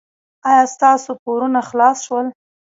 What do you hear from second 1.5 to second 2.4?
خلاص شول؟